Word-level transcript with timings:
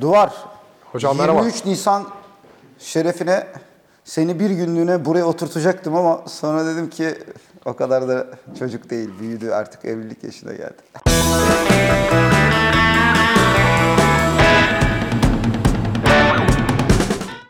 Duvar. 0.00 0.32
Hocam 0.92 1.16
23 1.16 1.36
merhaba. 1.36 1.70
Nisan 1.70 2.04
şerefine 2.78 3.46
seni 4.04 4.40
bir 4.40 4.50
günlüğüne 4.50 5.04
buraya 5.04 5.24
oturtacaktım 5.24 5.96
ama 5.96 6.22
sonra 6.28 6.66
dedim 6.66 6.90
ki 6.90 7.14
o 7.64 7.76
kadar 7.76 8.08
da 8.08 8.26
çocuk 8.58 8.90
değil. 8.90 9.10
Büyüdü 9.20 9.50
artık 9.50 9.84
evlilik 9.84 10.24
yaşına 10.24 10.52
geldi. 10.52 10.82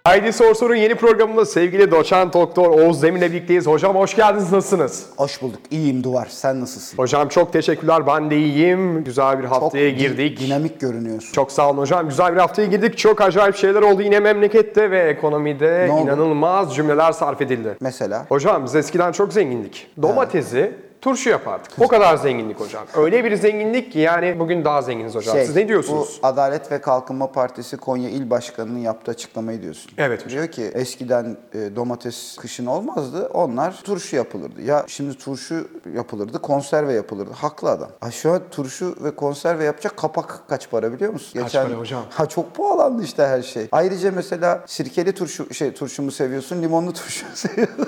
Haydi 0.09 0.33
Sor 0.33 0.55
Sor'un 0.55 0.75
yeni 0.75 0.95
programında 0.95 1.45
sevgili 1.45 1.91
doçent 1.91 2.35
doktor 2.35 2.71
Oğuz 2.71 3.03
Demir'le 3.03 3.21
birlikteyiz. 3.23 3.67
Hocam 3.67 3.97
hoş 3.97 4.17
geldiniz. 4.17 4.53
Nasılsınız? 4.53 5.07
Hoş 5.17 5.43
bulduk. 5.43 5.59
İyiyim 5.71 6.05
Duvar. 6.05 6.27
Sen 6.31 6.61
nasılsın? 6.61 6.99
Hocam 6.99 7.29
çok 7.29 7.53
teşekkürler. 7.53 8.07
Ben 8.07 8.31
de 8.31 8.37
iyiyim. 8.37 9.05
Güzel 9.05 9.39
bir 9.39 9.45
haftaya 9.45 9.91
di- 9.91 9.97
girdik. 9.97 10.41
Dinamik 10.41 10.81
görünüyorsun. 10.81 11.33
Çok 11.33 11.53
sağ 11.53 11.71
olun 11.71 11.79
hocam. 11.79 12.09
Güzel 12.09 12.33
bir 12.35 12.41
haftaya 12.41 12.69
girdik. 12.69 12.99
Çok 12.99 13.21
acayip 13.21 13.57
şeyler 13.57 13.83
oldu 13.83 14.03
yine 14.03 14.21
memlekette 14.21 14.91
ve 14.91 14.99
ekonomide 15.01 15.89
Ne 15.95 16.03
inanılmaz 16.03 16.75
cümleler 16.75 17.13
sarf 17.13 17.41
edildi. 17.41 17.77
Mesela 17.81 18.27
Hocam 18.29 18.65
biz 18.65 18.75
eskiden 18.75 19.13
çok 19.13 19.33
zengindik. 19.33 19.87
Domatesi 20.03 20.73
turşu 21.01 21.31
yapardık. 21.31 21.71
O 21.81 21.89
kadar 21.89 22.17
zenginlik 22.17 22.61
hocam. 22.61 22.85
Öyle 22.97 23.25
bir 23.25 23.37
zenginlik 23.37 23.93
ki 23.93 23.99
yani 23.99 24.39
bugün 24.39 24.65
daha 24.65 24.83
zenginiz 24.83 25.15
hocam. 25.15 25.37
şey, 25.37 25.47
Siz 25.47 25.57
ne 25.57 25.69
diyorsunuz? 25.69 26.21
Bu 26.23 26.27
Adalet 26.27 26.73
ve 26.73 26.81
Kalkınma 26.81 27.33
Partisi 27.33 27.77
Konya 27.77 28.09
İl 28.11 28.31
Başkanı'nın 28.31 28.79
yaptığı 28.79 29.11
açıklamayı 29.11 29.63
diyorsun. 29.63 29.93
Evet 29.99 30.25
hocam. 30.25 30.31
Diyor 30.31 30.49
ki 30.53 30.63
eskiden 30.75 31.37
e, 31.55 31.77
domates 31.77 32.37
kışın 32.37 32.67
olmazdı. 32.67 33.31
Onlar 33.35 33.81
turşu 33.85 34.17
yapılırdı. 34.17 34.63
Ya 34.63 34.85
şimdi 34.87 35.19
turşu 35.19 35.69
yapılırdı, 35.95 36.39
konserve 36.43 36.93
yapılırdı. 36.93 37.33
Haklı 37.33 37.71
adam. 37.71 37.89
Ha 38.01 38.11
şu 38.11 38.33
an 38.33 38.43
turşu 38.51 38.95
ve 39.05 39.11
konserve 39.17 39.65
yapacak 39.65 39.97
kapak 39.97 40.41
kaç 40.49 40.71
para 40.71 40.93
biliyor 40.93 41.13
musun? 41.13 41.41
Kaç 41.41 41.53
para 41.53 41.69
hocam? 41.69 42.03
Ha 42.11 42.27
çok 42.27 42.55
pahalandı 42.55 43.03
işte 43.03 43.27
her 43.27 43.43
şey. 43.43 43.69
Ayrıca 43.73 44.13
mesela 44.13 44.65
sirkeli 44.67 45.13
turşu 45.13 45.55
şey 45.55 45.73
turşu 45.75 46.03
mu 46.03 46.11
seviyorsun, 46.11 46.63
limonlu 46.63 46.93
turşu 46.93 47.27
seviyorsun? 47.35 47.87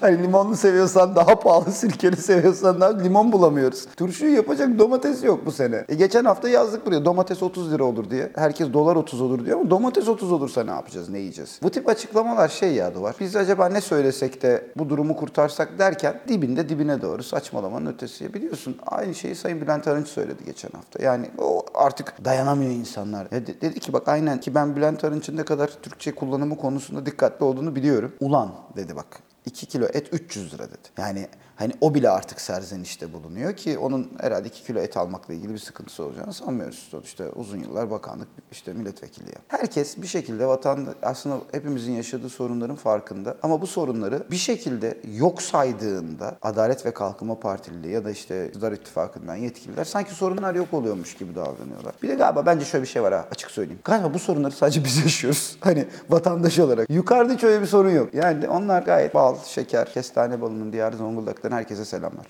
hani 0.00 0.22
limonlu 0.22 0.56
seviyorsan 0.56 1.16
daha 1.16 1.38
pahalı, 1.40 1.72
sirkeli 2.04 2.22
seviyorsan 2.22 2.80
daha 2.80 2.98
limon 2.98 3.32
bulamıyoruz. 3.32 3.86
Turşuyu 3.96 4.34
yapacak 4.34 4.78
domates 4.78 5.24
yok 5.24 5.46
bu 5.46 5.52
sene. 5.52 5.84
E 5.88 5.94
geçen 5.94 6.24
hafta 6.24 6.48
yazdık 6.48 6.86
buraya 6.86 7.04
domates 7.04 7.42
30 7.42 7.72
lira 7.72 7.84
olur 7.84 8.10
diye. 8.10 8.30
Herkes 8.34 8.72
dolar 8.72 8.96
30 8.96 9.20
olur 9.20 9.46
diyor 9.46 9.60
ama 9.60 9.70
domates 9.70 10.08
30 10.08 10.32
olursa 10.32 10.64
ne 10.64 10.70
yapacağız, 10.70 11.08
ne 11.08 11.18
yiyeceğiz? 11.18 11.60
Bu 11.62 11.70
tip 11.70 11.88
açıklamalar 11.88 12.48
şey 12.48 12.74
ya 12.74 12.94
Duvar. 12.94 13.16
Biz 13.20 13.36
acaba 13.36 13.68
ne 13.68 13.80
söylesek 13.80 14.42
de 14.42 14.66
bu 14.76 14.88
durumu 14.88 15.16
kurtarsak 15.16 15.78
derken 15.78 16.20
dibinde 16.28 16.68
dibine 16.68 17.02
doğru 17.02 17.22
saçmalamanın 17.22 17.86
ötesi. 17.86 18.34
Biliyorsun 18.34 18.76
aynı 18.86 19.14
şeyi 19.14 19.34
Sayın 19.34 19.60
Bülent 19.60 19.88
Arınç 19.88 20.08
söyledi 20.08 20.44
geçen 20.44 20.70
hafta. 20.70 21.02
Yani 21.02 21.30
o 21.38 21.64
artık 21.74 22.24
dayanamıyor 22.24 22.70
insanlar. 22.70 23.30
De- 23.30 23.60
dedi 23.60 23.80
ki 23.80 23.92
bak 23.92 24.08
aynen 24.08 24.40
ki 24.40 24.54
ben 24.54 24.76
Bülent 24.76 25.04
Arınç'ın 25.04 25.36
ne 25.36 25.42
kadar 25.44 25.70
Türkçe 25.82 26.14
kullanımı 26.14 26.56
konusunda 26.56 27.06
dikkatli 27.06 27.44
olduğunu 27.44 27.76
biliyorum. 27.76 28.12
Ulan 28.20 28.50
dedi 28.76 28.96
bak. 28.96 29.33
2 29.46 29.66
kilo 29.66 29.86
et 29.92 30.08
300 30.12 30.54
lira 30.54 30.62
dedi. 30.68 30.88
Yani 30.98 31.28
hani 31.56 31.72
o 31.80 31.94
bile 31.94 32.10
artık 32.10 32.40
serzenişte 32.40 33.12
bulunuyor 33.12 33.56
ki 33.56 33.78
onun 33.78 34.12
herhalde 34.20 34.48
2 34.48 34.64
kilo 34.64 34.78
et 34.80 34.96
almakla 34.96 35.34
ilgili 35.34 35.52
bir 35.52 35.58
sıkıntısı 35.58 36.04
olacağını 36.04 36.32
sanmıyoruz. 36.32 36.88
Sonuçta 36.90 37.24
uzun 37.28 37.58
yıllar 37.58 37.90
bakanlık 37.90 38.28
işte 38.52 38.72
milletvekilliği. 38.72 39.32
yaptı. 39.32 39.56
Herkes 39.56 39.96
bir 40.02 40.06
şekilde 40.06 40.46
vatanda 40.46 40.94
aslında 41.02 41.36
hepimizin 41.52 41.92
yaşadığı 41.92 42.28
sorunların 42.28 42.76
farkında 42.76 43.36
ama 43.42 43.60
bu 43.60 43.66
sorunları 43.66 44.22
bir 44.30 44.36
şekilde 44.36 44.98
yok 45.16 45.42
saydığında 45.42 46.38
Adalet 46.42 46.86
ve 46.86 46.94
Kalkınma 46.94 47.40
Partili 47.40 47.90
ya 47.90 48.04
da 48.04 48.10
işte 48.10 48.48
İktidar 48.48 48.72
İttifakı'ndan 48.72 49.36
yetkililer 49.36 49.84
sanki 49.84 50.14
sorunlar 50.14 50.54
yok 50.54 50.74
oluyormuş 50.74 51.14
gibi 51.16 51.34
davranıyorlar. 51.34 51.94
Bir 52.02 52.08
de 52.08 52.14
galiba 52.14 52.46
bence 52.46 52.64
şöyle 52.64 52.82
bir 52.82 52.88
şey 52.88 53.02
var 53.02 53.14
ha 53.14 53.26
açık 53.30 53.50
söyleyeyim. 53.50 53.80
Galiba 53.84 54.14
bu 54.14 54.18
sorunları 54.18 54.52
sadece 54.52 54.84
biz 54.84 54.96
yaşıyoruz. 54.96 55.56
Hani 55.60 55.86
vatandaş 56.10 56.58
olarak. 56.58 56.90
Yukarıda 56.90 57.32
hiç 57.32 57.44
öyle 57.44 57.60
bir 57.62 57.66
sorun 57.66 57.90
yok. 57.90 58.14
Yani 58.14 58.48
onlar 58.48 58.82
gayet 58.82 59.14
bal, 59.34 59.44
şeker, 59.44 59.92
kestane 59.92 60.40
balının 60.40 60.72
diyarı 60.72 60.96
Zonguldak'tan 60.96 61.50
herkese 61.50 61.84
selamlar. 61.84 62.26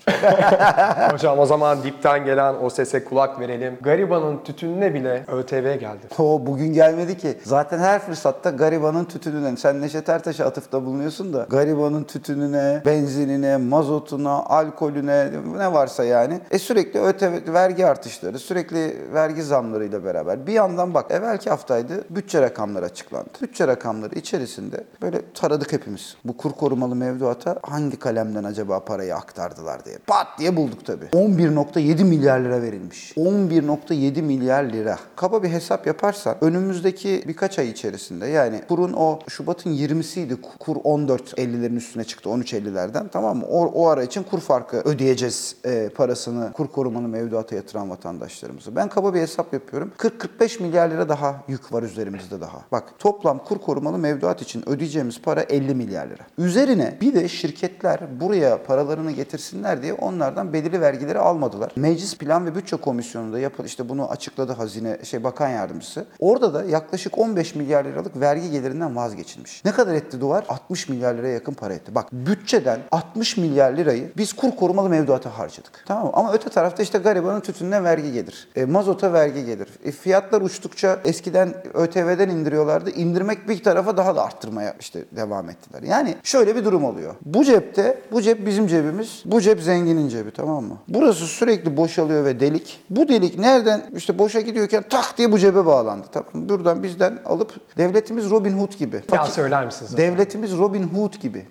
Hocam 1.13 1.39
o 1.39 1.45
zaman 1.45 1.83
dipten 1.83 2.25
gelen 2.25 2.55
o 2.63 2.69
sese 2.69 3.03
kulak 3.03 3.39
verelim. 3.39 3.77
Garibanın 3.81 4.43
tütününe 4.43 4.93
bile 4.93 5.23
ÖTV 5.27 5.79
geldi. 5.79 6.07
o 6.19 6.45
bugün 6.45 6.73
gelmedi 6.73 7.17
ki. 7.17 7.37
Zaten 7.43 7.79
her 7.79 7.99
fırsatta 7.99 8.49
garibanın 8.49 9.05
tütününe, 9.05 9.57
sen 9.57 9.81
Neşet 9.81 10.09
Ertaş'a 10.09 10.45
atıfta 10.45 10.85
bulunuyorsun 10.85 11.33
da 11.33 11.45
garibanın 11.49 12.03
tütününe, 12.03 12.81
benzinine, 12.85 13.57
mazotuna, 13.57 14.31
alkolüne 14.31 15.29
ne 15.57 15.73
varsa 15.73 16.03
yani. 16.03 16.39
E 16.51 16.59
sürekli 16.59 16.99
ÖTV, 16.99 17.53
vergi 17.53 17.85
artışları, 17.85 18.39
sürekli 18.39 18.97
vergi 19.13 19.43
zamlarıyla 19.43 20.03
beraber. 20.03 20.47
Bir 20.47 20.53
yandan 20.53 20.93
bak 20.93 21.11
evvelki 21.11 21.49
haftaydı 21.49 22.03
bütçe 22.09 22.41
rakamları 22.41 22.85
açıklandı. 22.85 23.29
Bütçe 23.41 23.67
rakamları 23.67 24.15
içerisinde 24.15 24.83
böyle 25.01 25.21
taradık 25.33 25.73
hepimiz. 25.73 26.15
Bu 26.25 26.37
kur 26.37 26.51
korumalı 26.51 26.94
mevduata 26.95 27.59
hangi 27.63 27.99
kalemden 27.99 28.43
acaba 28.43 28.85
parayı 28.85 29.15
aktardılar 29.15 29.85
diye. 29.85 29.97
Pat 30.07 30.27
diye 30.39 30.55
bulduk 30.55 30.85
tabii. 30.85 31.05
11.7 31.05 32.03
milyar 32.03 32.39
lira 32.39 32.61
verilmiş. 32.61 33.11
11.7 33.17 34.21
milyar 34.21 34.63
lira. 34.63 34.99
Kaba 35.15 35.43
bir 35.43 35.49
hesap 35.49 35.87
yaparsan 35.87 36.35
önümüzdeki 36.41 37.23
birkaç 37.27 37.59
ay 37.59 37.69
içerisinde 37.69 38.27
yani 38.27 38.61
kurun 38.67 38.93
o 38.93 39.19
Şubat'ın 39.27 39.73
20'siydi. 39.73 40.41
Kur 40.59 40.75
14.50'lerin 40.75 41.75
üstüne 41.75 42.03
çıktı 42.03 42.29
13.50'lerden 42.29 43.07
tamam 43.11 43.37
mı? 43.37 43.45
O, 43.45 43.65
o 43.65 43.87
ara 43.87 44.03
için 44.03 44.23
kur 44.23 44.39
farkı 44.39 44.77
ödeyeceğiz 44.77 45.55
e, 45.65 45.89
parasını 45.89 46.51
kur 46.53 46.67
korumalı 46.67 47.07
mevduata 47.07 47.55
yatıran 47.55 47.89
vatandaşlarımıza. 47.89 48.75
Ben 48.75 48.89
kaba 48.89 49.13
bir 49.13 49.19
hesap 49.21 49.53
yapıyorum. 49.53 49.91
40-45 49.97 50.61
milyar 50.63 50.89
lira 50.89 51.09
daha 51.09 51.43
yük 51.47 51.73
var 51.73 51.83
üzerimizde 51.83 52.41
daha. 52.41 52.61
Bak 52.71 52.83
toplam 52.99 53.39
kur 53.39 53.57
korumalı 53.57 53.97
mevduat 53.97 54.41
için 54.41 54.69
ödeyeceğimiz 54.69 55.21
para 55.21 55.41
50 55.41 55.75
milyar 55.75 56.07
lira. 56.07 56.23
Üzerine 56.37 56.84
bir 57.01 57.13
de 57.13 57.27
şirketler 57.27 58.19
buraya 58.19 58.63
paralarını 58.63 59.11
getirsinler 59.11 59.81
diye 59.81 59.93
onlardan 59.93 60.53
belirli 60.53 60.81
vergileri 60.81 61.19
almadılar. 61.19 61.71
Meclis 61.75 62.17
Plan 62.17 62.45
ve 62.45 62.55
Bütçe 62.55 62.75
Komisyonu'nda 62.75 63.39
yapıl 63.39 63.65
işte 63.65 63.89
bunu 63.89 64.09
açıkladı 64.09 64.53
Hazine 64.53 64.97
şey 65.03 65.23
Bakan 65.23 65.49
Yardımcısı. 65.49 66.05
Orada 66.19 66.53
da 66.53 66.63
yaklaşık 66.63 67.17
15 67.17 67.55
milyar 67.55 67.85
liralık 67.85 68.19
vergi 68.19 68.51
gelirinden 68.51 68.95
vazgeçilmiş. 68.95 69.65
Ne 69.65 69.71
kadar 69.71 69.93
etti 69.93 70.21
duvar? 70.21 70.45
60 70.49 70.89
milyar 70.89 71.15
liraya 71.15 71.33
yakın 71.33 71.53
para 71.53 71.73
etti. 71.73 71.95
Bak 71.95 72.07
bütçeden 72.11 72.79
60 72.91 73.37
milyar 73.37 73.73
lirayı 73.73 74.11
biz 74.17 74.33
kur 74.33 74.51
korumalı 74.51 74.89
mevduata 74.89 75.39
harcadık. 75.39 75.83
Tamam 75.85 76.05
mı? 76.05 76.11
Ama 76.13 76.33
öte 76.33 76.49
tarafta 76.49 76.83
işte 76.83 76.97
garibanın 76.97 77.39
tütününe 77.39 77.83
vergi 77.83 78.11
gelir. 78.11 78.47
E, 78.55 78.65
mazota 78.65 79.13
vergi 79.13 79.45
gelir. 79.45 79.67
E, 79.85 79.91
fiyatlar 79.91 80.41
uçtukça 80.41 80.99
eskiden 81.05 81.53
ÖTV'den 81.73 82.29
indiriyorlardı. 82.29 82.89
İndirmek 82.89 83.49
bir 83.49 83.63
tarafa 83.63 83.97
daha 83.97 84.15
da 84.15 84.23
arttırmaya 84.23 84.75
işte 84.79 85.05
devam 85.11 85.49
ettiler. 85.49 85.81
Yani 85.81 86.15
şöyle 86.23 86.55
bir 86.55 86.65
durum 86.65 86.74
oluyor. 86.83 87.15
Bu 87.25 87.43
cepte, 87.43 88.01
bu 88.11 88.21
cep 88.21 88.45
bizim 88.45 88.67
cebimiz, 88.67 89.23
bu 89.25 89.41
cep 89.41 89.61
zenginin 89.61 90.07
cebi 90.07 90.31
tamam 90.31 90.63
mı? 90.63 90.77
Burası 90.87 91.25
sürekli 91.25 91.77
boşalıyor 91.77 92.25
ve 92.25 92.39
delik. 92.39 92.79
Bu 92.89 93.07
delik 93.07 93.39
nereden 93.39 93.81
işte 93.95 94.19
boşa 94.19 94.41
gidiyorken 94.41 94.83
tak 94.89 95.17
diye 95.17 95.31
bu 95.31 95.39
cebe 95.39 95.65
bağlandı. 95.65 96.07
Tamam? 96.11 96.49
Buradan 96.49 96.83
bizden 96.83 97.19
alıp 97.25 97.77
devletimiz 97.77 98.29
Robin 98.29 98.51
Hood 98.59 98.73
gibi. 98.77 99.01
Ya 99.13 99.25
söyler 99.25 99.65
misiniz? 99.65 99.97
Devletimiz 99.97 100.57
Robin 100.57 100.83
Hood 100.83 101.13
gibi. 101.21 101.45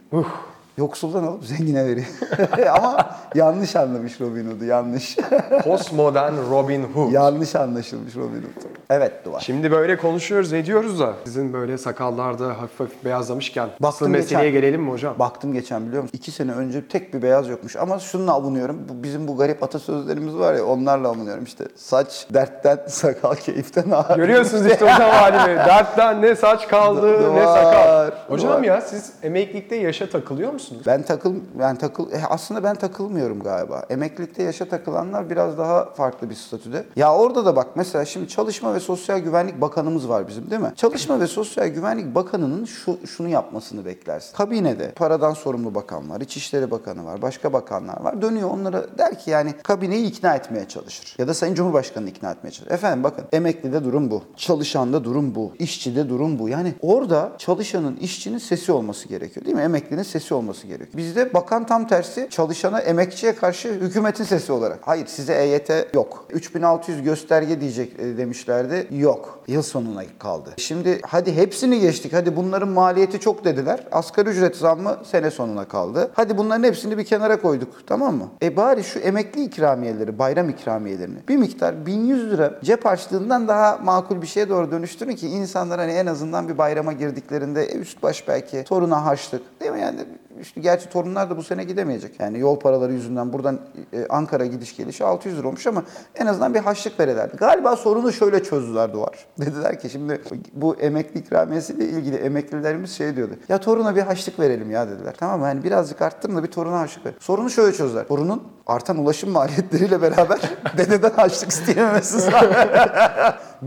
Yoksuldan 0.79 1.23
alıp 1.25 1.45
zengine 1.45 1.85
veriyor. 1.87 2.07
Ama 2.79 3.11
yanlış 3.35 3.77
anlamış 3.77 4.21
Robin 4.21 4.51
Hood'u, 4.51 4.65
yanlış. 4.65 5.17
Postmodern 5.65 6.35
Robin 6.51 6.83
Hood. 6.85 7.13
yanlış 7.13 7.57
anlaşılmış 7.57 8.17
Robin 8.17 8.37
Hood. 8.43 8.73
Evet 8.91 9.13
Duvar. 9.25 9.41
Şimdi 9.41 9.71
böyle 9.71 9.97
konuşuyoruz 9.97 10.53
ediyoruz 10.53 11.01
da 11.01 11.13
sizin 11.25 11.53
böyle 11.53 11.79
sakallarda 11.79 12.49
hafif 12.49 12.81
hafif 12.81 13.05
beyazlamışken 13.05 13.63
asıl 13.65 13.83
Baktım 13.83 14.11
meseleye 14.11 14.51
geçen- 14.51 14.61
gelelim 14.61 14.83
mi 14.83 14.91
hocam? 14.91 15.15
Baktım 15.19 15.53
geçen 15.53 15.87
biliyor 15.87 16.03
musun? 16.03 16.17
İki 16.19 16.31
sene 16.31 16.53
önce 16.53 16.89
tek 16.89 17.15
bir 17.15 17.23
beyaz 17.23 17.49
yokmuş. 17.49 17.77
Ama 17.77 17.99
şununla 17.99 18.33
avunuyorum. 18.33 18.81
Bu, 18.89 19.03
bizim 19.03 19.29
bu 19.29 19.37
garip 19.37 19.63
atasözlerimiz 19.63 20.37
var 20.37 20.55
ya 20.55 20.65
onlarla 20.65 21.09
avunuyorum 21.09 21.45
işte. 21.45 21.65
Saç 21.77 22.27
dertten, 22.35 22.79
sakal 22.89 23.35
keyiften 23.35 23.91
ağır. 23.91 24.17
Görüyorsunuz 24.17 24.67
işte 24.67 24.85
hocam 24.85 25.11
halimi. 25.11 25.57
Dertten 25.57 26.23
ne 26.23 26.35
saç 26.37 26.69
kaldı 26.69 27.35
ne 27.35 27.45
Var, 27.45 27.63
sakal. 27.63 28.11
Hocam 28.29 28.53
var. 28.55 28.63
ya 28.63 28.81
siz 28.81 29.13
emeklilikte 29.23 29.77
yaşa 29.77 30.11
takılıyor 30.11 30.53
musunuz? 30.53 30.64
Ben 30.87 31.03
takıl 31.03 31.35
ben 31.59 31.77
takıl 31.77 32.13
e, 32.13 32.27
aslında 32.29 32.65
ben 32.65 32.75
takılmıyorum 32.75 33.41
galiba. 33.41 33.83
Emeklilikte 33.91 34.43
yaşa 34.43 34.65
takılanlar 34.65 35.31
biraz 35.31 35.59
daha 35.59 35.85
farklı 35.85 36.31
bir 36.31 36.35
statüde. 36.35 36.85
Ya 36.97 37.15
orada 37.15 37.45
da 37.47 37.57
bak 37.57 37.67
mesela 37.75 38.05
şimdi 38.05 38.29
Çalışma 38.29 38.75
ve 38.75 38.81
Sosyal 38.81 39.19
Güvenlik 39.19 39.61
Bakanımız 39.61 40.09
var 40.09 40.29
bizim 40.29 40.51
değil 40.51 40.63
mi? 40.63 40.73
Çalışma 40.77 41.21
ve 41.21 41.27
Sosyal 41.27 41.67
Güvenlik 41.67 42.15
Bakanı'nın 42.15 42.65
şu 42.65 42.99
şunu 43.07 43.29
yapmasını 43.29 43.85
beklersin. 43.85 44.37
Kabinede 44.37 44.93
paradan 44.93 45.35
sorumlu 45.35 45.75
bakan 45.75 46.11
var, 46.11 46.21
İçişleri 46.21 46.71
Bakanı 46.71 47.05
var, 47.05 47.23
başka 47.23 47.53
bakanlar 47.53 48.01
var. 48.01 48.23
Dönüyor 48.23 48.51
onlara 48.51 48.99
der 48.99 49.19
ki 49.19 49.31
yani 49.31 49.55
kabineyi 49.63 50.07
ikna 50.07 50.35
etmeye 50.35 50.69
çalışır. 50.69 51.15
Ya 51.19 51.29
da 51.29 51.35
Sayın 51.35 51.55
Cumhurbaşkanı'nı 51.55 52.11
ikna 52.11 52.31
etmeye 52.31 52.51
çalışır. 52.51 52.75
Efendim 52.75 53.05
bakın 53.05 53.25
emeklide 53.33 53.85
durum 53.85 54.11
bu. 54.11 54.23
Çalışanda 54.37 55.05
durum 55.05 55.35
bu. 55.35 55.53
işçide 55.59 56.09
durum 56.09 56.39
bu. 56.39 56.49
Yani 56.49 56.75
orada 56.83 57.33
çalışanın, 57.39 57.97
işçinin 57.97 58.39
sesi 58.39 58.73
olması 58.73 59.09
gerekiyor 59.09 59.47
değil 59.47 59.57
mi? 59.57 59.63
Emeklinin 59.63 60.03
sesi 60.03 60.35
olması 60.35 60.54
olması 60.55 60.67
gerekiyor. 60.67 60.97
Bizde 60.97 61.35
bakan 61.35 61.67
tam 61.67 61.89
tersi 61.89 62.27
çalışana, 62.31 62.81
emekçiye 62.81 63.35
karşı 63.35 63.69
hükümetin 63.69 64.25
sesi 64.25 64.53
olarak. 64.53 64.79
Hayır 64.83 65.07
size 65.07 65.35
EYT 65.35 65.71
yok. 65.95 66.27
3600 66.31 67.03
gösterge 67.03 67.61
diyecek 67.61 68.01
e, 68.01 68.19
demişlerdi. 68.19 68.87
Yok. 68.91 69.39
Yıl 69.49 69.63
sonuna 69.63 70.03
kaldı. 70.19 70.51
Şimdi 70.57 71.01
hadi 71.03 71.33
hepsini 71.33 71.81
geçtik. 71.81 72.13
Hadi 72.13 72.37
bunların 72.37 72.69
maliyeti 72.69 73.21
çok 73.21 73.45
dediler. 73.45 73.87
Asgari 73.93 74.29
ücret 74.29 74.57
zammı 74.57 74.97
sene 75.11 75.31
sonuna 75.31 75.65
kaldı. 75.65 76.11
Hadi 76.15 76.39
bunların 76.39 76.65
hepsini 76.65 76.99
bir 76.99 77.05
kenara 77.05 77.41
koyduk. 77.41 77.69
Tamam 77.87 78.17
mı? 78.17 78.29
E 78.43 78.57
bari 78.57 78.85
şu 78.85 78.99
emekli 78.99 79.45
ikramiyeleri, 79.45 80.19
bayram 80.19 80.49
ikramiyelerini 80.49 81.19
bir 81.29 81.37
miktar 81.37 81.87
1100 81.87 82.31
lira 82.31 82.61
cep 82.65 82.85
harçlığından 82.85 83.49
daha 83.49 83.79
makul 83.85 84.23
bir 84.23 84.27
şeye 84.27 84.49
doğru 84.49 84.71
dönüştürün 84.71 85.17
ki 85.17 85.29
insanlar 85.29 85.81
hani 85.81 85.93
en 85.93 86.07
azından 86.07 86.49
bir 86.49 86.59
bayrama 86.59 86.93
girdiklerinde 86.93 87.65
e, 87.65 87.79
üst 87.79 88.03
baş 88.03 88.29
belki 88.29 88.65
toruna 88.65 89.05
harçlık 89.05 89.61
değil 89.61 89.73
mi 89.73 89.81
yani 89.81 89.99
işte 90.41 90.61
gerçi 90.61 90.89
torunlar 90.89 91.31
da 91.31 91.37
bu 91.37 91.43
sene 91.43 91.65
gidemeyecek. 91.65 92.21
Yani 92.21 92.39
yol 92.39 92.59
paraları 92.59 92.93
yüzünden 92.93 93.33
buradan 93.33 93.61
e, 93.93 94.07
Ankara 94.09 94.47
gidiş 94.47 94.77
gelişi 94.77 95.05
600 95.05 95.39
lira 95.39 95.49
olmuş 95.49 95.67
ama 95.67 95.83
en 96.15 96.27
azından 96.27 96.55
bir 96.55 96.61
haçlık 96.61 97.01
verirlerdi. 97.01 97.37
Galiba 97.37 97.77
sorunu 97.77 98.13
şöyle 98.13 98.43
çözdüler 98.43 98.93
Duvar. 98.93 99.27
Dediler 99.39 99.81
ki 99.81 99.91
şimdi 99.91 100.21
bu 100.53 100.77
emekli 100.77 101.21
ikramiyesiyle 101.21 101.85
ilgili 101.85 102.17
emeklilerimiz 102.17 102.91
şey 102.91 103.17
diyordu. 103.17 103.35
Ya 103.49 103.59
toruna 103.59 103.97
bir 103.97 104.03
haçlık 104.03 104.41
verelim 104.41 104.71
ya 104.71 104.89
dediler. 104.89 105.15
Tamam 105.19 105.41
mı? 105.41 105.47
Yani 105.47 105.65
birazcık 105.65 106.03
arttırın 106.03 106.37
da 106.37 106.43
bir 106.43 106.51
toruna 106.51 106.81
haçlık 106.81 107.07
ver. 107.07 107.15
Sorunu 107.21 107.51
şöyle 107.51 107.77
çözdüler. 107.77 108.09
Torunun 108.09 108.43
artan 108.67 108.99
ulaşım 108.99 109.31
maliyetleriyle 109.33 110.03
beraber 110.03 110.41
dededen 110.77 111.11
haçlık 111.11 111.51
isteyememesi 111.51 112.31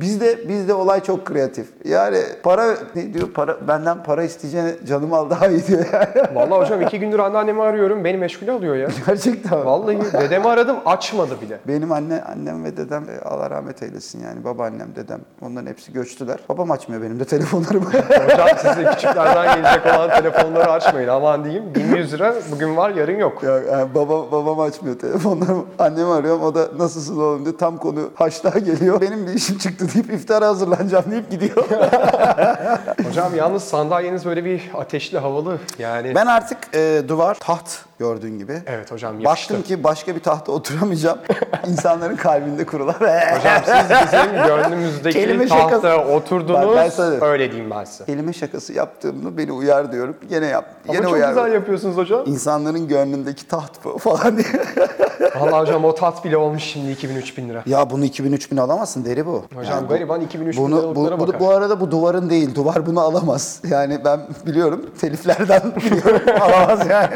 Bizde 0.01 0.49
bizde 0.49 0.73
olay 0.73 1.03
çok 1.03 1.25
kreatif. 1.25 1.67
Yani 1.85 2.17
para 2.43 2.77
ne 2.95 3.13
diyor? 3.13 3.31
Para 3.31 3.67
benden 3.67 4.03
para 4.03 4.23
isteyeceğine 4.23 4.75
canımı 4.87 5.15
al 5.15 5.29
daha 5.29 5.47
iyi 5.47 5.67
diyor 5.67 5.85
yani. 5.93 6.27
Vallahi 6.35 6.61
hocam 6.61 6.81
iki 6.81 6.99
gündür 6.99 7.19
anneannemi 7.19 7.61
arıyorum. 7.61 8.03
Beni 8.03 8.17
meşgul 8.17 8.47
alıyor 8.47 8.75
ya. 8.75 8.87
Gerçekten. 9.07 9.65
Vallahi 9.65 9.99
dedemi 10.13 10.47
aradım 10.47 10.77
açmadı 10.85 11.41
bile. 11.41 11.59
Benim 11.67 11.91
anne 11.91 12.21
annem 12.21 12.63
ve 12.63 12.77
dedem 12.77 13.03
e, 13.09 13.19
Allah 13.25 13.49
rahmet 13.49 13.83
eylesin 13.83 14.23
yani 14.23 14.43
babaannem 14.43 14.95
dedem 14.95 15.19
onların 15.41 15.67
hepsi 15.67 15.93
göçtüler. 15.93 16.39
Babam 16.49 16.71
açmıyor 16.71 17.01
benim 17.01 17.19
de 17.19 17.25
telefonlarımı. 17.25 17.85
Hocam 18.25 18.49
size 18.57 18.83
küçüklerden 18.91 19.55
gelecek 19.55 19.85
olan 19.85 20.09
telefonları 20.09 20.71
açmayın. 20.71 21.07
Aman 21.07 21.43
diyeyim 21.43 21.75
1100 21.75 22.13
lira 22.13 22.35
bugün 22.51 22.77
var 22.77 22.89
yarın 22.89 23.17
yok. 23.17 23.43
ya, 23.43 23.59
yani 23.59 23.95
baba, 23.95 24.31
babam 24.31 24.59
açmıyor 24.59 24.99
telefonlarımı. 24.99 25.65
Annemi 25.79 26.11
arıyorum 26.11 26.43
o 26.43 26.55
da 26.55 26.67
nasılsın 26.77 27.17
oğlum 27.17 27.45
diyor. 27.45 27.57
Tam 27.57 27.77
konu 27.77 27.99
haçlığa 28.15 28.59
geliyor. 28.59 29.01
Benim 29.01 29.27
bir 29.27 29.33
işim 29.33 29.57
çıktı 29.57 29.86
deyip 29.93 30.13
iftara 30.13 30.47
hazırlanacağım 30.47 31.11
deyip 31.11 31.31
gidiyor. 31.31 31.65
Hocam 33.07 33.35
yalnız 33.35 33.63
sandalyeniz 33.63 34.25
böyle 34.25 34.45
bir 34.45 34.61
ateşli 34.73 35.17
havalı 35.17 35.59
yani. 35.79 36.15
ben 36.15 36.25
artık 36.25 36.57
e, 36.73 37.01
duvar 37.07 37.37
taht 37.39 37.86
gördüğün 37.99 38.37
gibi. 38.37 38.61
Evet 38.65 38.91
hocam 38.91 39.19
yakıştı. 39.19 39.53
Baktım 39.53 39.67
ki 39.67 39.83
başka 39.83 40.15
bir 40.15 40.19
tahta 40.19 40.51
oturamayacağım. 40.51 41.17
İnsanların 41.67 42.15
kalbinde 42.15 42.65
kurular. 42.65 42.95
Hocam 42.95 43.61
siz 43.65 43.97
bizim 44.07 44.45
gönlümüzdeki 44.47 45.19
Kelime 45.19 45.47
tahta 45.47 45.69
şakası. 45.81 46.11
oturdunuz. 46.11 46.67
Bak 46.67 46.75
ben 46.75 46.89
sana- 46.89 47.25
öyle 47.25 47.51
diyeyim 47.51 47.71
ben 47.71 47.83
size. 47.83 48.05
Kelime 48.05 48.33
şakası 48.33 48.73
yaptığımda 48.73 49.37
beni 49.37 49.51
uyar 49.51 49.91
diyorum. 49.91 50.15
Gene 50.29 50.45
yap. 50.45 50.65
Ama 50.85 50.93
Gene 50.93 51.03
çok 51.05 51.13
uyar. 51.13 51.29
güzel 51.29 51.53
yapıyorsunuz 51.53 51.97
hocam. 51.97 52.23
İnsanların 52.25 52.87
gönlündeki 52.87 53.47
taht 53.47 53.85
bu 53.85 53.97
falan 53.97 54.37
diye. 54.37 54.47
Vallahi 55.39 55.61
hocam 55.61 55.85
o 55.85 55.95
tat 55.95 56.25
bile 56.25 56.37
olmuş 56.37 56.63
şimdi 56.63 56.91
2000-3000 56.91 57.49
lira. 57.49 57.63
Ya 57.65 57.89
bunu 57.89 58.05
2000-3000 58.05 58.61
alamazsın 58.61 59.05
deri 59.05 59.25
bu. 59.25 59.43
Hocam 59.55 59.73
Yani 59.77 59.87
gariban 59.87 60.21
2000-3000 60.21 60.57
bunu, 60.57 60.95
bu, 60.95 60.95
bu, 60.95 61.19
bakar. 61.27 61.39
bu 61.39 61.49
arada 61.49 61.79
bu 61.79 61.91
duvarın 61.91 62.29
değil. 62.29 62.55
Duvar 62.55 62.85
bunu 62.85 63.01
alamaz. 63.01 63.59
Yani 63.69 63.99
ben 64.05 64.19
biliyorum. 64.45 64.85
Teliflerden 65.01 65.61
biliyorum. 65.75 66.21
alamaz 66.41 66.79
yani. 66.89 67.09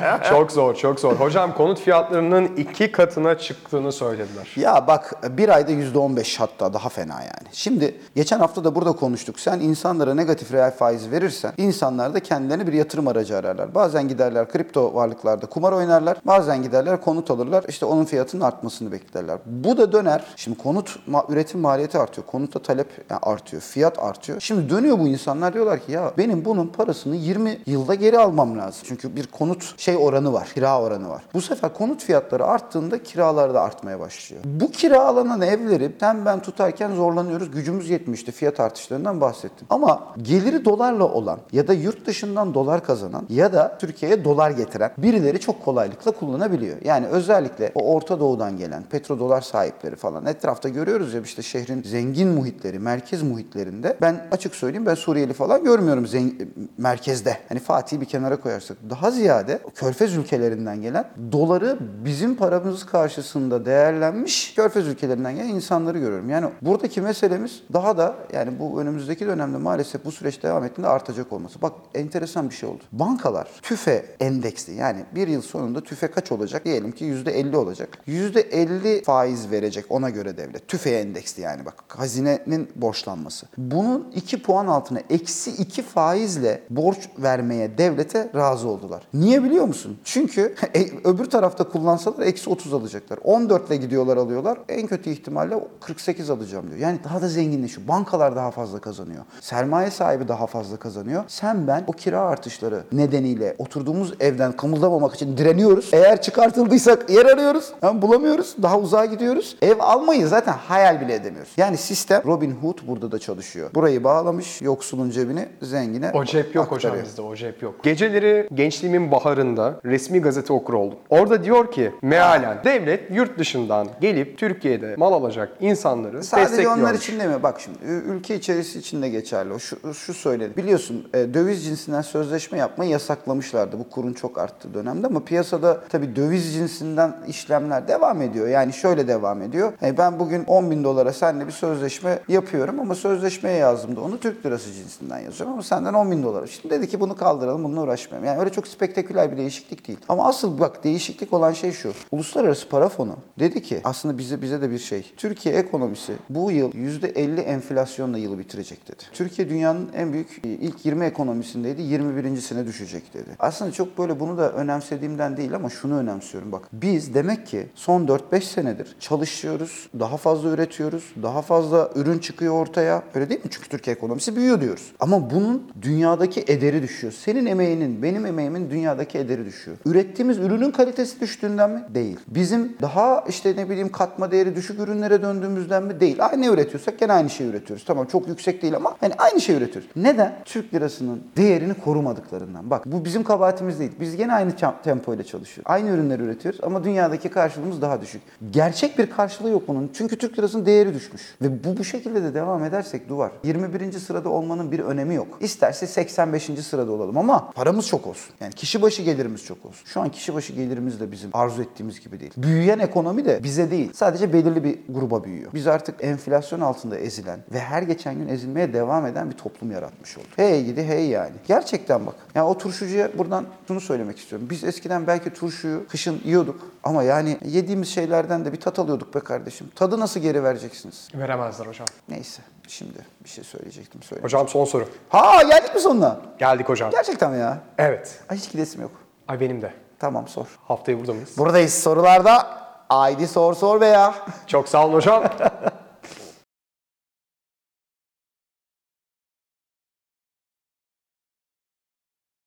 Çok 0.28 0.52
zor, 0.52 0.74
çok 0.74 1.00
zor. 1.00 1.12
Hocam 1.12 1.54
konut 1.54 1.80
fiyatlarının 1.80 2.56
iki 2.56 2.92
katına 2.92 3.38
çıktığını 3.38 3.92
söylediler. 3.92 4.52
Ya 4.56 4.86
bak 4.86 5.36
bir 5.38 5.48
ayda 5.48 5.72
%15 5.72 6.38
hatta 6.38 6.72
daha 6.72 6.88
fena 6.88 7.20
yani. 7.20 7.48
Şimdi 7.52 8.00
geçen 8.16 8.38
hafta 8.38 8.64
da 8.64 8.74
burada 8.74 8.92
konuştuk. 8.92 9.40
Sen 9.40 9.60
insanlara 9.60 10.14
negatif 10.14 10.52
reel 10.52 10.70
faiz 10.70 11.10
verirsen 11.10 11.52
insanlar 11.56 12.14
da 12.14 12.20
kendilerine 12.20 12.66
bir 12.66 12.72
yatırım 12.72 13.08
aracı 13.08 13.36
ararlar. 13.36 13.74
Bazen 13.74 14.08
giderler 14.08 14.48
kripto 14.48 14.94
varlıklarda 14.94 15.46
kumar 15.46 15.72
oynarlar. 15.72 16.18
Bazen 16.24 16.62
giderler 16.62 17.00
konut 17.00 17.30
alırlar. 17.30 17.64
İşte 17.68 17.86
onun 17.86 18.04
fiyatının 18.04 18.42
artmasını 18.42 18.92
beklerler. 18.92 19.38
Bu 19.46 19.76
da 19.76 19.92
döner. 19.92 20.24
Şimdi 20.36 20.58
konut 20.58 20.98
üretim 21.28 21.60
maliyeti 21.60 21.98
artıyor. 21.98 22.26
Konuta 22.26 22.62
talep 22.62 22.88
yani 23.10 23.20
artıyor. 23.22 23.62
Fiyat 23.62 23.98
artıyor. 23.98 24.40
Şimdi 24.40 24.70
dönüyor 24.70 24.98
bu 24.98 25.08
insanlar 25.08 25.54
diyorlar 25.54 25.80
ki 25.80 25.92
ya 25.92 26.12
benim 26.18 26.44
bunun 26.44 26.66
parasını 26.66 27.16
20 27.16 27.58
yılda 27.66 27.94
geri 27.94 28.18
almam 28.18 28.58
lazım. 28.58 28.80
Çünkü 28.84 29.16
bir 29.16 29.26
konut 29.26 29.74
şey 29.80 29.89
oranı 29.96 30.32
var. 30.32 30.48
Kira 30.54 30.82
oranı 30.82 31.08
var. 31.08 31.22
Bu 31.34 31.40
sefer 31.40 31.74
konut 31.74 32.02
fiyatları 32.04 32.44
arttığında 32.44 33.02
kiralar 33.02 33.54
da 33.54 33.60
artmaya 33.62 34.00
başlıyor. 34.00 34.42
Bu 34.44 34.70
kiralanan 34.70 35.40
evleri 35.40 35.92
sen 36.00 36.24
ben 36.24 36.40
tutarken 36.40 36.94
zorlanıyoruz. 36.94 37.50
Gücümüz 37.50 37.90
yetmişti. 37.90 38.32
Fiyat 38.32 38.60
artışlarından 38.60 39.20
bahsettim. 39.20 39.66
Ama 39.70 40.04
geliri 40.22 40.64
dolarla 40.64 41.04
olan 41.04 41.38
ya 41.52 41.68
da 41.68 41.72
yurt 41.72 42.06
dışından 42.06 42.54
dolar 42.54 42.84
kazanan 42.84 43.26
ya 43.28 43.52
da 43.52 43.78
Türkiye'ye 43.80 44.24
dolar 44.24 44.50
getiren 44.50 44.90
birileri 44.98 45.40
çok 45.40 45.64
kolaylıkla 45.64 46.10
kullanabiliyor. 46.12 46.76
Yani 46.84 47.06
özellikle 47.06 47.72
o 47.74 47.94
Orta 47.94 48.20
Doğu'dan 48.20 48.56
gelen 48.58 48.82
petrodolar 48.82 49.40
sahipleri 49.40 49.96
falan 49.96 50.26
etrafta 50.26 50.68
görüyoruz 50.68 51.14
ya 51.14 51.20
işte 51.20 51.42
şehrin 51.42 51.82
zengin 51.82 52.28
muhitleri, 52.28 52.78
merkez 52.78 53.22
muhitlerinde 53.22 53.96
ben 54.00 54.28
açık 54.32 54.54
söyleyeyim 54.54 54.86
ben 54.86 54.94
Suriyeli 54.94 55.32
falan 55.32 55.64
görmüyorum 55.64 56.04
zeng- 56.04 56.46
merkezde. 56.78 57.36
Hani 57.48 57.60
Fatih'i 57.60 58.00
bir 58.00 58.06
kenara 58.06 58.40
koyarsak 58.40 58.76
daha 58.90 59.10
ziyade 59.10 59.58
Körfez 59.80 60.16
ülkelerinden 60.16 60.82
gelen 60.82 61.04
doları 61.32 61.78
bizim 62.04 62.36
paramız 62.36 62.86
karşısında 62.86 63.64
değerlenmiş 63.64 64.54
Körfez 64.54 64.86
ülkelerinden 64.86 65.36
gelen 65.36 65.48
insanları 65.48 65.98
görüyorum. 65.98 66.30
Yani 66.30 66.50
buradaki 66.62 67.00
meselemiz 67.00 67.62
daha 67.72 67.98
da 67.98 68.14
yani 68.32 68.58
bu 68.58 68.80
önümüzdeki 68.80 69.26
dönemde 69.26 69.56
maalesef 69.56 70.04
bu 70.04 70.12
süreç 70.12 70.42
devam 70.42 70.64
ettiğinde 70.64 70.88
artacak 70.88 71.32
olması. 71.32 71.62
Bak 71.62 71.72
enteresan 71.94 72.50
bir 72.50 72.54
şey 72.54 72.68
oldu. 72.68 72.82
Bankalar 72.92 73.48
tüfe 73.62 74.04
endeksli 74.20 74.74
yani 74.74 75.04
bir 75.14 75.28
yıl 75.28 75.42
sonunda 75.42 75.80
tüfe 75.80 76.10
kaç 76.10 76.32
olacak? 76.32 76.64
Diyelim 76.64 76.92
ki 76.92 77.04
%50 77.04 77.56
olacak. 77.56 77.98
%50 78.08 79.04
faiz 79.04 79.50
verecek 79.50 79.84
ona 79.88 80.10
göre 80.10 80.36
devlet. 80.36 80.68
Tüfe 80.68 80.90
endeksli 80.90 81.42
yani 81.42 81.64
bak 81.64 81.74
hazinenin 81.88 82.68
borçlanması. 82.76 83.46
Bunun 83.58 84.12
2 84.14 84.42
puan 84.42 84.66
altına 84.66 85.00
eksi 85.10 85.50
2 85.50 85.82
faizle 85.82 86.62
borç 86.70 87.08
vermeye 87.18 87.78
devlete 87.78 88.30
razı 88.34 88.68
oldular. 88.68 89.02
Niye 89.14 89.44
biliyor 89.44 89.69
musun? 89.70 89.98
Çünkü 90.04 90.54
e, 90.74 90.86
öbür 91.04 91.24
tarafta 91.24 91.64
kullansalar 91.68 92.26
eksi 92.26 92.50
30 92.50 92.74
alacaklar. 92.74 93.18
14 93.24 93.68
ile 93.68 93.76
gidiyorlar 93.76 94.16
alıyorlar. 94.16 94.58
En 94.68 94.86
kötü 94.86 95.10
ihtimalle 95.10 95.54
48 95.80 96.30
alacağım 96.30 96.66
diyor. 96.68 96.78
Yani 96.78 96.98
daha 97.04 97.22
da 97.22 97.28
zenginleşiyor. 97.28 97.88
Bankalar 97.88 98.36
daha 98.36 98.50
fazla 98.50 98.78
kazanıyor. 98.78 99.24
Sermaye 99.40 99.90
sahibi 99.90 100.28
daha 100.28 100.46
fazla 100.46 100.76
kazanıyor. 100.76 101.24
Sen 101.28 101.66
ben 101.66 101.84
o 101.86 101.92
kira 101.92 102.20
artışları 102.20 102.82
nedeniyle 102.92 103.54
oturduğumuz 103.58 104.14
evden 104.20 104.52
kımıldamamak 104.52 105.14
için 105.14 105.36
direniyoruz. 105.36 105.90
Eğer 105.92 106.22
çıkartıldıysak 106.22 107.10
yer 107.10 107.26
arıyoruz. 107.26 107.72
Ama 107.82 108.02
bulamıyoruz. 108.02 108.56
Daha 108.62 108.78
uzağa 108.78 109.04
gidiyoruz. 109.04 109.56
Ev 109.62 109.76
almayı 109.80 110.26
zaten 110.28 110.52
hayal 110.52 111.00
bile 111.00 111.14
edemiyoruz. 111.14 111.52
Yani 111.56 111.76
sistem 111.76 112.22
Robin 112.26 112.50
Hood 112.50 112.78
burada 112.86 113.12
da 113.12 113.18
çalışıyor. 113.18 113.70
Burayı 113.74 114.04
bağlamış 114.04 114.62
yoksulun 114.62 115.10
cebini 115.10 115.48
zengine 115.62 116.10
O 116.14 116.24
cep 116.24 116.54
yok 116.54 116.66
hocam 116.66 116.76
aktarıyor. 116.92 117.06
bizde, 117.06 117.22
o 117.22 117.36
cep 117.36 117.62
yok. 117.62 117.74
Geceleri 117.82 118.48
gençliğimin 118.54 119.10
baharında 119.10 119.59
resmi 119.84 120.20
gazete 120.20 120.52
okur 120.52 120.74
oldum. 120.74 120.98
Orada 121.10 121.44
diyor 121.44 121.72
ki 121.72 121.92
mealen 122.02 122.58
devlet 122.64 123.10
yurt 123.10 123.38
dışından 123.38 123.88
gelip 124.00 124.38
Türkiye'de 124.38 124.94
mal 124.96 125.12
alacak 125.12 125.52
insanları 125.60 126.24
Sadece 126.24 126.68
onlar 126.68 126.94
için 126.94 127.20
demiyor. 127.20 127.42
Bak 127.42 127.60
şimdi 127.60 127.78
ülke 127.84 128.34
içerisi 128.34 128.78
için 128.78 129.02
de 129.02 129.08
geçerli. 129.08 129.60
Şu, 129.60 129.94
şu 129.94 130.14
söyledi. 130.14 130.56
Biliyorsun 130.56 131.08
e, 131.14 131.34
döviz 131.34 131.64
cinsinden 131.64 132.02
sözleşme 132.02 132.58
yapmayı 132.58 132.90
yasaklamışlardı. 132.90 133.78
Bu 133.78 133.90
kurun 133.90 134.12
çok 134.12 134.38
arttığı 134.38 134.74
dönemde 134.74 135.06
ama 135.06 135.24
piyasada 135.24 135.80
tabii 135.88 136.16
döviz 136.16 136.54
cinsinden 136.54 137.16
işlemler 137.28 137.88
devam 137.88 138.22
ediyor. 138.22 138.48
Yani 138.48 138.72
şöyle 138.72 139.08
devam 139.08 139.42
ediyor. 139.42 139.72
E, 139.82 139.98
ben 139.98 140.18
bugün 140.18 140.44
10 140.44 140.70
bin 140.70 140.84
dolara 140.84 141.12
seninle 141.12 141.46
bir 141.46 141.52
sözleşme 141.52 142.18
yapıyorum 142.28 142.80
ama 142.80 142.94
sözleşmeye 142.94 143.56
yazdığımda 143.56 144.00
onu 144.00 144.20
Türk 144.20 144.46
lirası 144.46 144.72
cinsinden 144.72 145.18
yazıyorum 145.18 145.52
ama 145.52 145.62
senden 145.62 145.94
10 145.94 146.10
bin 146.10 146.22
dolara. 146.22 146.46
Şimdi 146.46 146.74
dedi 146.74 146.88
ki 146.88 147.00
bunu 147.00 147.16
kaldıralım 147.16 147.64
bununla 147.64 147.80
uğraşmayalım. 147.82 148.26
Yani 148.26 148.40
öyle 148.40 148.50
çok 148.50 148.66
spektaküler 148.66 149.32
bir 149.32 149.36
değişim 149.36 149.49
değişiklik 149.50 149.88
değil. 149.88 149.98
Ama 150.08 150.28
asıl 150.28 150.58
bak 150.58 150.84
değişiklik 150.84 151.32
olan 151.32 151.52
şey 151.52 151.72
şu. 151.72 151.92
Uluslararası 152.10 152.68
Para 152.68 152.88
Fonu 152.88 153.16
dedi 153.38 153.62
ki 153.62 153.80
aslında 153.84 154.18
bize 154.18 154.42
bize 154.42 154.62
de 154.62 154.70
bir 154.70 154.78
şey. 154.78 155.12
Türkiye 155.16 155.54
ekonomisi 155.54 156.12
bu 156.30 156.50
yıl 156.50 156.72
%50 156.72 157.40
enflasyonla 157.40 158.18
yılı 158.18 158.38
bitirecek 158.38 158.88
dedi. 158.88 159.02
Türkiye 159.12 159.48
dünyanın 159.48 159.88
en 159.96 160.12
büyük 160.12 160.40
e, 160.44 160.48
ilk 160.48 160.86
20 160.86 161.04
ekonomisindeydi. 161.04 161.82
21.sine 161.82 162.66
düşecek 162.66 163.14
dedi. 163.14 163.30
Aslında 163.38 163.72
çok 163.72 163.98
böyle 163.98 164.20
bunu 164.20 164.38
da 164.38 164.52
önemsediğimden 164.52 165.36
değil 165.36 165.54
ama 165.54 165.70
şunu 165.70 165.96
önemsiyorum 165.96 166.52
bak. 166.52 166.68
Biz 166.72 167.14
demek 167.14 167.46
ki 167.46 167.66
son 167.74 168.06
4-5 168.06 168.40
senedir 168.40 168.96
çalışıyoruz, 169.00 169.88
daha 169.98 170.16
fazla 170.16 170.48
üretiyoruz, 170.48 171.04
daha 171.22 171.42
fazla 171.42 171.90
ürün 171.94 172.18
çıkıyor 172.18 172.54
ortaya. 172.54 173.02
Öyle 173.14 173.30
değil 173.30 173.44
mi? 173.44 173.50
Çünkü 173.50 173.68
Türkiye 173.68 173.96
ekonomisi 173.96 174.36
büyüyor 174.36 174.60
diyoruz. 174.60 174.92
Ama 175.00 175.30
bunun 175.30 175.70
dünyadaki 175.82 176.44
ederi 176.46 176.82
düşüyor. 176.82 177.12
Senin 177.12 177.46
emeğinin, 177.46 178.02
benim 178.02 178.26
emeğimin 178.26 178.70
dünyadaki 178.70 179.18
ederi 179.18 179.29
düşüyor. 179.38 179.76
Ürettiğimiz 179.86 180.38
ürünün 180.38 180.70
kalitesi 180.70 181.20
düştüğünden 181.20 181.70
mi? 181.70 181.84
Değil. 181.94 182.16
Bizim 182.28 182.76
daha 182.82 183.24
işte 183.28 183.56
ne 183.56 183.70
bileyim 183.70 183.92
katma 183.92 184.30
değeri 184.30 184.56
düşük 184.56 184.80
ürünlere 184.80 185.22
döndüğümüzden 185.22 185.82
mi? 185.82 186.00
Değil. 186.00 186.16
Aynı 186.20 186.46
üretiyorsak 186.46 186.98
gene 186.98 187.12
aynı 187.12 187.30
şeyi 187.30 187.50
üretiyoruz. 187.50 187.84
Tamam 187.84 188.06
çok 188.06 188.28
yüksek 188.28 188.62
değil 188.62 188.76
ama 188.76 188.96
hani 189.00 189.14
aynı 189.18 189.40
şeyi 189.40 189.58
üretiyoruz. 189.58 189.90
Neden? 189.96 190.36
Türk 190.44 190.74
lirasının 190.74 191.22
değerini 191.36 191.74
korumadıklarından. 191.74 192.70
Bak 192.70 192.82
bu 192.86 193.04
bizim 193.04 193.24
kabahatimiz 193.24 193.78
değil. 193.78 193.92
Biz 194.00 194.16
gene 194.16 194.32
aynı 194.32 194.50
tem- 194.50 194.82
tempoyla 194.84 195.24
çalışıyoruz. 195.24 195.70
Aynı 195.70 195.90
ürünleri 195.90 196.22
üretiyoruz 196.22 196.60
ama 196.62 196.84
dünyadaki 196.84 197.28
karşılığımız 197.28 197.82
daha 197.82 198.00
düşük. 198.00 198.22
Gerçek 198.50 198.98
bir 198.98 199.10
karşılığı 199.10 199.50
yok 199.50 199.62
bunun. 199.68 199.90
Çünkü 199.94 200.18
Türk 200.18 200.38
lirasının 200.38 200.66
değeri 200.66 200.94
düşmüş. 200.94 201.22
Ve 201.42 201.64
bu 201.64 201.78
bu 201.78 201.84
şekilde 201.84 202.22
de 202.22 202.34
devam 202.34 202.64
edersek 202.64 203.08
duvar. 203.08 203.30
21. 203.44 203.92
sırada 203.92 204.28
olmanın 204.28 204.72
bir 204.72 204.78
önemi 204.78 205.14
yok. 205.14 205.38
İsterse 205.40 205.86
85. 205.86 206.42
sırada 206.66 206.92
olalım 206.92 207.18
ama 207.18 207.50
paramız 207.50 207.86
çok 207.86 208.06
olsun. 208.06 208.34
Yani 208.40 208.52
kişi 208.52 208.82
başı 208.82 209.02
gelirimiz 209.20 209.44
çok 209.44 209.66
olsun. 209.66 209.86
Şu 209.86 210.00
an 210.00 210.08
kişi 210.08 210.34
başı 210.34 210.52
gelirimiz 210.52 211.00
de 211.00 211.12
bizim 211.12 211.30
arzu 211.32 211.62
ettiğimiz 211.62 212.00
gibi 212.00 212.20
değil. 212.20 212.32
Büyüyen 212.36 212.78
ekonomi 212.78 213.24
de 213.24 213.42
bize 213.42 213.70
değil. 213.70 213.90
Sadece 213.94 214.32
belirli 214.32 214.64
bir 214.64 214.78
gruba 214.88 215.24
büyüyor. 215.24 215.50
Biz 215.54 215.66
artık 215.66 216.04
enflasyon 216.04 216.60
altında 216.60 216.98
ezilen 216.98 217.40
ve 217.52 217.60
her 217.60 217.82
geçen 217.82 218.14
gün 218.14 218.28
ezilmeye 218.28 218.72
devam 218.72 219.06
eden 219.06 219.30
bir 219.30 219.36
toplum 219.36 219.70
yaratmış 219.72 220.18
olduk. 220.18 220.28
Hey 220.36 220.64
gidi 220.64 220.84
hey 220.84 221.08
yani. 221.08 221.32
Gerçekten 221.48 222.06
bak. 222.06 222.14
Yani 222.34 222.48
o 222.48 222.58
turşucuya 222.58 223.18
buradan 223.18 223.46
şunu 223.68 223.80
söylemek 223.80 224.18
istiyorum. 224.18 224.46
Biz 224.50 224.64
eskiden 224.64 225.06
belki 225.06 225.30
turşuyu 225.32 225.86
kışın 225.88 226.20
yiyorduk 226.24 226.60
ama 226.84 227.02
yani 227.02 227.38
yediğimiz 227.44 227.88
şeylerden 227.88 228.44
de 228.44 228.52
bir 228.52 228.60
tat 228.60 228.78
alıyorduk 228.78 229.14
be 229.14 229.20
kardeşim. 229.20 229.66
Tadı 229.74 230.00
nasıl 230.00 230.20
geri 230.20 230.44
vereceksiniz? 230.44 231.08
Veremezler 231.14 231.66
hocam. 231.66 231.86
Neyse 232.08 232.42
şimdi 232.68 232.98
bir 233.24 233.28
şey 233.28 233.44
söyleyecektim 233.44 234.02
söyle. 234.02 234.22
Hocam 234.22 234.48
son 234.48 234.64
soru. 234.64 234.88
Ha 235.08 235.42
geldik 235.42 235.74
mi 235.74 235.80
sonuna? 235.80 236.20
Geldik 236.38 236.68
hocam. 236.68 236.90
Gerçekten 236.90 237.32
mi 237.32 237.38
ya? 237.38 237.58
Evet. 237.78 238.20
Ay 238.28 238.36
hiç 238.36 238.52
gidesim 238.52 238.82
yok. 238.82 238.90
Ay 239.30 239.40
benim 239.40 239.62
de. 239.62 239.72
Tamam 239.98 240.28
sor. 240.28 240.46
Haftaya 240.68 240.98
burada 240.98 241.12
mıyız? 241.12 241.38
Buradayız 241.38 241.74
sorularda. 241.82 242.46
Haydi 242.88 243.28
sor 243.28 243.54
sor 243.54 243.80
be 243.80 243.86
ya. 243.86 244.14
Çok 244.46 244.68
sağ 244.68 244.86
olun 244.86 244.94
hocam. 244.94 245.24